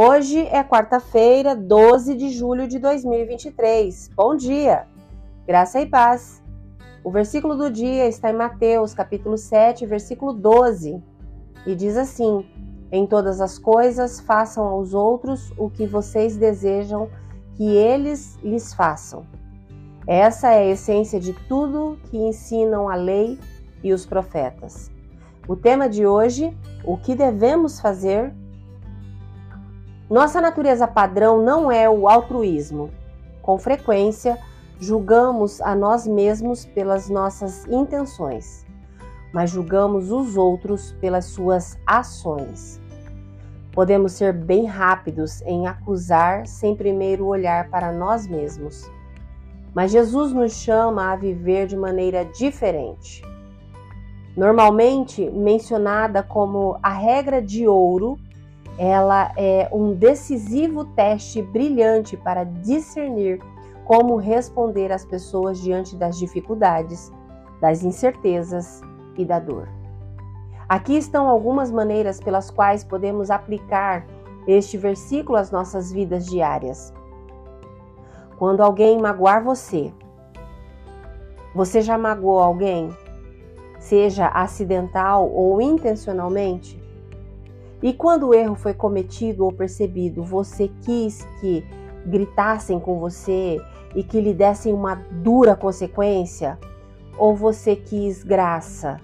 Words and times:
Hoje 0.00 0.46
é 0.52 0.62
quarta-feira, 0.62 1.56
12 1.56 2.14
de 2.14 2.30
julho 2.30 2.68
de 2.68 2.78
2023. 2.78 4.12
Bom 4.14 4.36
dia, 4.36 4.86
graça 5.44 5.80
e 5.80 5.86
paz. 5.86 6.40
O 7.02 7.10
versículo 7.10 7.56
do 7.56 7.68
dia 7.68 8.06
está 8.06 8.30
em 8.30 8.36
Mateus, 8.36 8.94
capítulo 8.94 9.36
7, 9.36 9.84
versículo 9.86 10.32
12, 10.32 11.02
e 11.66 11.74
diz 11.74 11.96
assim: 11.96 12.48
Em 12.92 13.08
todas 13.08 13.40
as 13.40 13.58
coisas 13.58 14.20
façam 14.20 14.68
aos 14.68 14.94
outros 14.94 15.52
o 15.58 15.68
que 15.68 15.84
vocês 15.84 16.36
desejam 16.36 17.10
que 17.56 17.64
eles 17.64 18.38
lhes 18.40 18.72
façam. 18.72 19.26
Essa 20.06 20.52
é 20.52 20.58
a 20.60 20.66
essência 20.66 21.18
de 21.18 21.32
tudo 21.48 21.98
que 22.04 22.16
ensinam 22.16 22.88
a 22.88 22.94
lei 22.94 23.36
e 23.82 23.92
os 23.92 24.06
profetas. 24.06 24.92
O 25.48 25.56
tema 25.56 25.88
de 25.88 26.06
hoje: 26.06 26.56
o 26.84 26.96
que 26.96 27.16
devemos 27.16 27.80
fazer 27.80 28.32
nossa 30.10 30.40
natureza 30.40 30.88
padrão 30.88 31.42
não 31.42 31.70
é 31.70 31.88
o 31.88 32.08
altruísmo. 32.08 32.90
Com 33.42 33.58
frequência, 33.58 34.38
julgamos 34.80 35.60
a 35.60 35.74
nós 35.74 36.06
mesmos 36.06 36.64
pelas 36.64 37.10
nossas 37.10 37.66
intenções, 37.66 38.64
mas 39.34 39.50
julgamos 39.50 40.10
os 40.10 40.36
outros 40.36 40.92
pelas 41.00 41.26
suas 41.26 41.78
ações. 41.86 42.80
Podemos 43.72 44.12
ser 44.12 44.32
bem 44.32 44.64
rápidos 44.64 45.42
em 45.42 45.66
acusar 45.66 46.46
sem 46.46 46.74
primeiro 46.74 47.26
olhar 47.26 47.68
para 47.68 47.92
nós 47.92 48.26
mesmos. 48.26 48.90
Mas 49.74 49.92
Jesus 49.92 50.32
nos 50.32 50.52
chama 50.52 51.12
a 51.12 51.16
viver 51.16 51.66
de 51.66 51.76
maneira 51.76 52.24
diferente. 52.24 53.22
Normalmente 54.34 55.30
mencionada 55.30 56.22
como 56.22 56.78
a 56.82 56.92
regra 56.92 57.42
de 57.42 57.68
ouro 57.68 58.18
ela 58.78 59.32
é 59.36 59.68
um 59.72 59.92
decisivo 59.92 60.84
teste 60.84 61.42
brilhante 61.42 62.16
para 62.16 62.44
discernir 62.44 63.40
como 63.84 64.16
responder 64.16 64.92
às 64.92 65.04
pessoas 65.04 65.58
diante 65.58 65.96
das 65.96 66.16
dificuldades, 66.16 67.12
das 67.60 67.82
incertezas 67.82 68.80
e 69.16 69.24
da 69.24 69.40
dor. 69.40 69.68
Aqui 70.68 70.96
estão 70.96 71.28
algumas 71.28 71.72
maneiras 71.72 72.20
pelas 72.20 72.50
quais 72.50 72.84
podemos 72.84 73.30
aplicar 73.30 74.06
este 74.46 74.78
versículo 74.78 75.38
às 75.38 75.50
nossas 75.50 75.90
vidas 75.90 76.26
diárias. 76.26 76.92
Quando 78.38 78.62
alguém 78.62 79.00
magoar 79.00 79.42
você, 79.42 79.92
você 81.54 81.80
já 81.80 81.98
magoou 81.98 82.38
alguém, 82.38 82.90
seja 83.80 84.28
acidental 84.28 85.28
ou 85.28 85.60
intencionalmente? 85.60 86.87
E 87.82 87.92
quando 87.92 88.28
o 88.28 88.34
erro 88.34 88.56
foi 88.56 88.74
cometido 88.74 89.44
ou 89.44 89.52
percebido, 89.52 90.24
você 90.24 90.68
quis 90.82 91.24
que 91.40 91.64
gritassem 92.04 92.80
com 92.80 92.98
você 92.98 93.58
e 93.94 94.02
que 94.02 94.20
lhe 94.20 94.34
dessem 94.34 94.72
uma 94.72 94.96
dura 94.96 95.54
consequência? 95.54 96.58
Ou 97.16 97.36
você 97.36 97.76
quis 97.76 98.24
graça? 98.24 99.00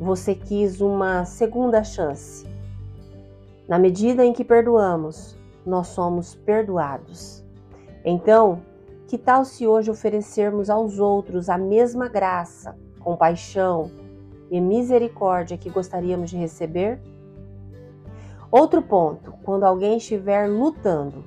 Você 0.00 0.34
quis 0.34 0.80
uma 0.80 1.24
segunda 1.24 1.84
chance? 1.84 2.46
Na 3.68 3.78
medida 3.78 4.24
em 4.24 4.32
que 4.32 4.44
perdoamos, 4.44 5.36
nós 5.64 5.88
somos 5.88 6.34
perdoados. 6.34 7.44
Então, 8.04 8.62
que 9.06 9.18
tal 9.18 9.44
se 9.44 9.66
hoje 9.66 9.90
oferecermos 9.90 10.70
aos 10.70 10.98
outros 10.98 11.48
a 11.48 11.58
mesma 11.58 12.08
graça, 12.08 12.76
compaixão 13.00 13.90
e 14.50 14.60
misericórdia 14.60 15.58
que 15.58 15.70
gostaríamos 15.70 16.30
de 16.30 16.36
receber? 16.36 17.00
Outro 18.50 18.80
ponto, 18.80 19.34
quando 19.42 19.64
alguém 19.64 19.98
estiver 19.98 20.48
lutando. 20.48 21.22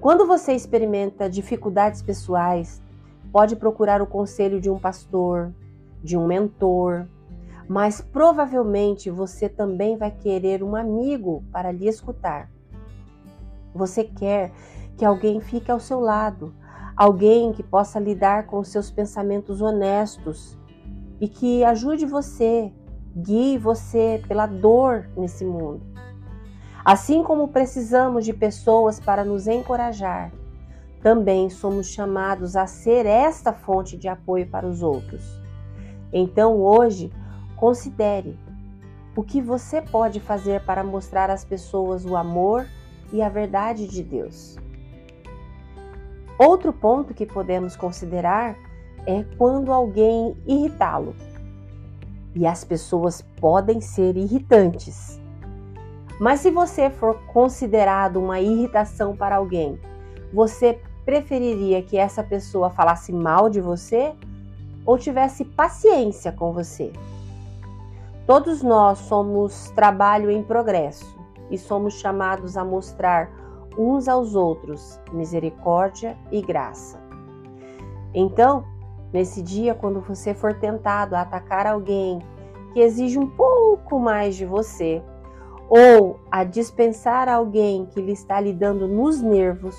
Quando 0.00 0.26
você 0.26 0.52
experimenta 0.52 1.30
dificuldades 1.30 2.02
pessoais, 2.02 2.82
pode 3.32 3.56
procurar 3.56 4.02
o 4.02 4.06
conselho 4.06 4.60
de 4.60 4.68
um 4.68 4.78
pastor, 4.78 5.50
de 6.02 6.18
um 6.18 6.26
mentor, 6.26 7.06
mas 7.66 8.02
provavelmente 8.02 9.10
você 9.10 9.48
também 9.48 9.96
vai 9.96 10.10
querer 10.10 10.62
um 10.62 10.76
amigo 10.76 11.42
para 11.50 11.72
lhe 11.72 11.88
escutar. 11.88 12.50
Você 13.74 14.04
quer 14.04 14.52
que 14.98 15.04
alguém 15.04 15.40
fique 15.40 15.70
ao 15.70 15.80
seu 15.80 16.00
lado, 16.00 16.52
alguém 16.94 17.52
que 17.52 17.62
possa 17.62 17.98
lidar 17.98 18.46
com 18.46 18.62
seus 18.62 18.90
pensamentos 18.90 19.62
honestos 19.62 20.58
e 21.18 21.28
que 21.28 21.64
ajude 21.64 22.04
você, 22.04 22.70
guie 23.16 23.56
você 23.56 24.22
pela 24.28 24.46
dor 24.46 25.08
nesse 25.16 25.46
mundo. 25.46 25.88
Assim 26.84 27.22
como 27.22 27.48
precisamos 27.48 28.24
de 28.24 28.32
pessoas 28.32 28.98
para 28.98 29.24
nos 29.24 29.46
encorajar, 29.46 30.32
também 31.02 31.48
somos 31.50 31.88
chamados 31.88 32.56
a 32.56 32.66
ser 32.66 33.06
esta 33.06 33.52
fonte 33.52 33.96
de 33.96 34.08
apoio 34.08 34.46
para 34.46 34.66
os 34.66 34.82
outros. 34.82 35.22
Então, 36.12 36.56
hoje, 36.56 37.12
considere 37.56 38.38
o 39.14 39.22
que 39.22 39.40
você 39.40 39.82
pode 39.82 40.20
fazer 40.20 40.64
para 40.64 40.82
mostrar 40.84 41.30
às 41.30 41.44
pessoas 41.44 42.04
o 42.04 42.16
amor 42.16 42.66
e 43.12 43.22
a 43.22 43.28
verdade 43.28 43.86
de 43.86 44.02
Deus. 44.02 44.56
Outro 46.38 46.72
ponto 46.72 47.12
que 47.12 47.26
podemos 47.26 47.76
considerar 47.76 48.56
é 49.06 49.24
quando 49.36 49.72
alguém 49.72 50.34
irritá-lo. 50.46 51.14
E 52.34 52.46
as 52.46 52.64
pessoas 52.64 53.20
podem 53.40 53.80
ser 53.80 54.16
irritantes. 54.16 55.20
Mas 56.20 56.40
se 56.40 56.50
você 56.50 56.90
for 56.90 57.18
considerado 57.32 58.18
uma 58.18 58.38
irritação 58.40 59.16
para 59.16 59.36
alguém, 59.36 59.80
você 60.30 60.78
preferiria 61.02 61.82
que 61.82 61.96
essa 61.96 62.22
pessoa 62.22 62.68
falasse 62.68 63.10
mal 63.10 63.48
de 63.48 63.58
você 63.58 64.12
ou 64.84 64.98
tivesse 64.98 65.46
paciência 65.46 66.30
com 66.30 66.52
você? 66.52 66.92
Todos 68.26 68.62
nós 68.62 68.98
somos 68.98 69.70
trabalho 69.70 70.30
em 70.30 70.42
progresso 70.42 71.18
e 71.50 71.56
somos 71.56 71.94
chamados 71.94 72.54
a 72.54 72.64
mostrar 72.66 73.30
uns 73.78 74.06
aos 74.06 74.34
outros 74.34 75.00
misericórdia 75.12 76.18
e 76.30 76.42
graça. 76.42 77.00
Então, 78.12 78.62
nesse 79.10 79.40
dia, 79.40 79.74
quando 79.74 80.02
você 80.02 80.34
for 80.34 80.52
tentado 80.52 81.16
a 81.16 81.22
atacar 81.22 81.66
alguém 81.66 82.18
que 82.74 82.80
exige 82.80 83.18
um 83.18 83.26
pouco 83.26 83.98
mais 83.98 84.36
de 84.36 84.44
você, 84.44 85.02
ou 85.70 86.18
a 86.28 86.42
dispensar 86.42 87.28
alguém 87.28 87.86
que 87.86 88.02
lhe 88.02 88.10
está 88.10 88.40
lhe 88.40 88.52
dando 88.52 88.88
nos 88.88 89.22
nervos, 89.22 89.76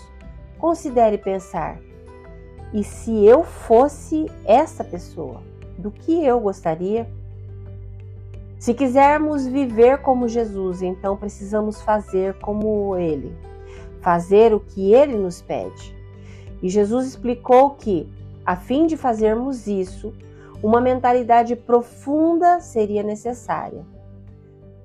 considere 0.58 1.18
pensar: 1.18 1.78
e 2.74 2.82
se 2.82 3.26
eu 3.26 3.44
fosse 3.44 4.32
essa 4.46 4.86
pessoa, 4.86 5.42
do 5.78 5.92
que 5.92 6.24
eu 6.24 6.40
gostaria? 6.40 7.10
Se 8.58 8.74
quisermos 8.74 9.46
viver 9.46 9.98
como 9.98 10.30
Jesus, 10.30 10.82
então 10.82 11.18
precisamos 11.18 11.82
fazer 11.82 12.36
como 12.36 12.96
ele, 12.96 13.36
fazer 14.00 14.54
o 14.54 14.60
que 14.60 14.94
ele 14.94 15.18
nos 15.18 15.42
pede. 15.42 15.94
E 16.62 16.70
Jesus 16.70 17.08
explicou 17.08 17.72
que, 17.72 18.08
a 18.46 18.56
fim 18.56 18.86
de 18.86 18.96
fazermos 18.96 19.68
isso, 19.68 20.14
uma 20.62 20.80
mentalidade 20.80 21.56
profunda 21.56 22.62
seria 22.62 23.02
necessária. 23.02 23.84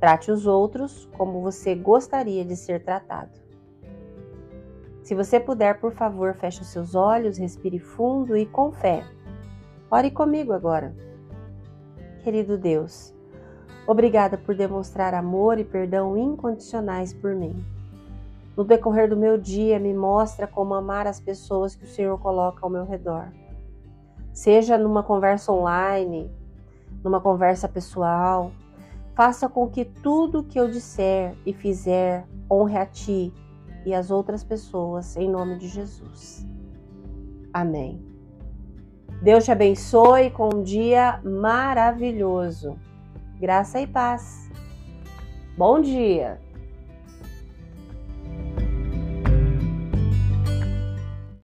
Trate 0.01 0.31
os 0.31 0.47
outros 0.47 1.09
como 1.17 1.41
você 1.41 1.75
gostaria 1.75 2.45
de 2.45 2.55
ser 2.55 2.83
tratado. 2.85 3.47
Se 5.03 5.15
você 5.15 5.39
puder, 5.39 5.79
por 5.81 5.93
favor, 5.93 6.35
feche 6.35 6.63
os 6.63 6.67
seus 6.67 6.95
olhos, 6.95 7.39
respire 7.39 7.79
fundo 7.79 8.37
e 8.37 8.45
com 8.45 8.73
fé. 8.73 9.05
Ore 9.91 10.11
comigo 10.11 10.53
agora. 10.53 10.95
Querido 12.25 12.59
Deus, 12.59 13.15
obrigada 13.87 14.37
por 14.37 14.57
demonstrar 14.57 15.15
amor 15.15 15.61
e 15.61 15.65
perdão 15.65 16.19
incondicionais 16.19 17.15
por 17.15 17.37
mim. 17.37 17.65
No 18.57 18.65
decorrer 18.65 19.09
do 19.09 19.17
meu 19.17 19.39
dia, 19.39 19.79
me 19.79 19.95
mostra 19.95 20.47
como 20.47 20.75
amar 20.75 21.07
as 21.07 21.21
pessoas 21.21 21.77
que 21.77 21.85
o 21.85 21.89
Senhor 21.89 22.19
coloca 22.19 22.67
ao 22.67 22.71
meu 22.71 22.85
redor. 22.85 23.29
Seja 24.33 24.77
numa 24.77 25.03
conversa 25.03 25.53
online, 25.53 26.31
numa 27.05 27.21
conversa 27.21 27.69
pessoal, 27.69 28.51
Faça 29.17 29.49
com 29.49 29.67
que 29.67 29.83
tudo 29.83 30.45
que 30.45 30.61
eu 30.61 30.71
disser 30.71 31.35
e 31.47 31.55
fizer 31.55 32.29
honre 32.51 32.77
a 32.77 32.85
ti 32.85 33.33
e 33.87 33.95
as 33.95 34.11
outras 34.11 34.45
pessoas, 34.45 35.17
em 35.17 35.31
nome 35.31 35.57
de 35.57 35.69
Jesus. 35.69 36.47
Amém. 37.51 38.05
Deus 39.23 39.47
te 39.47 39.51
abençoe 39.51 40.31
com 40.31 40.51
um 40.55 40.63
dia 40.63 41.19
maravilhoso. 41.25 42.79
Graça 43.41 43.81
e 43.81 43.87
paz. 43.87 44.51
Bom 45.57 45.81
dia! 45.81 46.46